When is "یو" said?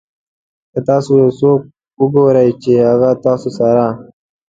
1.21-1.29